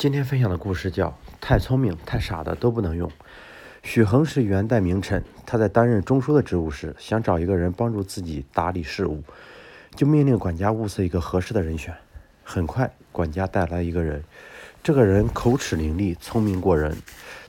[0.00, 1.08] 今天分享的故事叫
[1.42, 3.06] 《太聪明太傻的都不能用》。
[3.82, 9.22] 许衡是元代名臣，他在担任中书的职务时，想找一个人帮助自己打理事务，
[9.94, 11.94] 就命令管家物色一个合适的人选。
[12.42, 14.24] 很快，管家带来一个人，
[14.82, 16.96] 这个人口齿伶俐，聪明过人。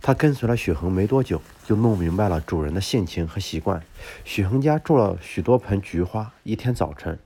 [0.02, 3.82] 他跟随了许衡没多久，就弄明白了主人的性情和习惯。
[4.26, 7.18] 许衡家种了许多盆菊花，一天早晨，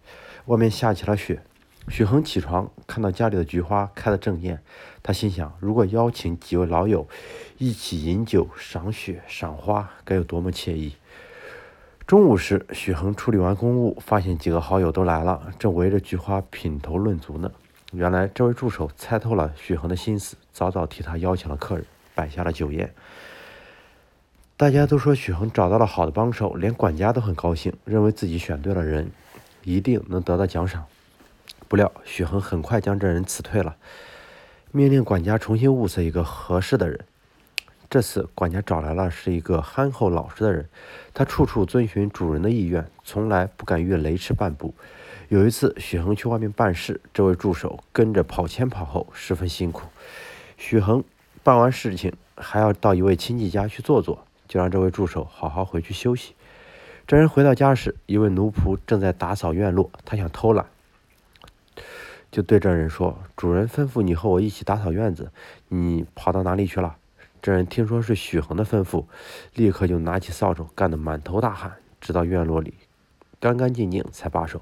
[0.45, 1.41] 外面下起了雪。
[1.87, 4.61] 许衡起床，看到家里的菊花开得正艳，
[5.03, 7.07] 他心想：如果邀请几位老友
[7.57, 10.95] 一起饮酒、赏雪、赏花，该有多么惬意！
[12.07, 17.51] 中午时，许衡处理完公务，发现几个好友都来了，正围着菊花品头论足呢。
[17.93, 22.93] 原来，这位助手猜透了许衡的心思，早早替他邀请了客人，摆下了酒宴。
[24.57, 29.11] 大家都说许衡找到了好的帮手，连管家都很高兴，认为自己选对了人，
[29.63, 30.85] 一定能得到奖赏。
[31.67, 33.75] 不料许衡很快将这人辞退了，
[34.71, 36.99] 命令管家重新物色一个合适的人。
[37.89, 40.67] 这次管家找来了是一个憨厚老实的人，
[41.13, 44.73] 他处处遵循主人的意愿，从来不敢越雷池半步。
[45.29, 49.87] 有一次许衡去外面办事，这位助手跟着跑前跑后，十分辛苦。
[50.57, 51.03] 许衡
[51.43, 56.33] 办完事情还要到一位亲戚家去坐坐，就让这位助手好好回去休息。
[57.07, 60.65] 这人回到家时，一位奴仆正在打扫院落，他想偷懒。
[62.35, 65.31] 就对这人说：“主人吩咐你和我一起打扫院子，
[65.69, 66.97] 你跑到哪里去了？”
[67.41, 69.05] 这人听说是许衡的吩咐，
[69.53, 71.71] 立刻就拿起扫帚，干得满头大汗，
[72.01, 72.73] 直到院落里
[73.39, 74.59] 干干净净才罢手。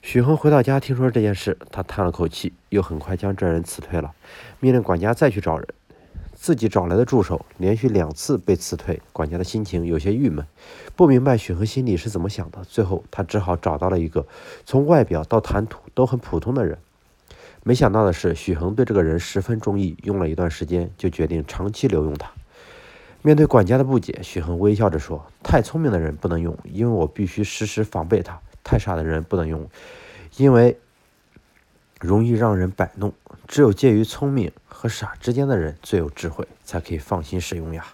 [0.00, 4.14] 许衡回到家，听说这件事，他叹了口气，又很快将这人辞退了，
[4.58, 5.68] 命令管家再去找人。
[6.32, 10.46] 自己找来的助手连续两次被辞退，管家的心情有些郁闷，
[10.94, 12.64] 不明白许衡心里是怎么想的。
[12.64, 14.26] 最后，他只好找到了一个
[14.64, 16.78] 从外表到谈吐都很普通的人。
[17.68, 22.30] 没想到的是，许衡对这个人十分中意，用了一段时间就决定长期留用他。
[23.22, 29.68] 面对管家的不解，许衡微笑着说：“太聪明的人不能用，因为我必须时时防备他；太傻的人不能用，
[30.36, 30.78] 因为
[31.98, 33.12] 容易让人摆弄。
[33.48, 37.84] 只有介于聪明和傻之间的人最有智慧，才可以放心使用呀。”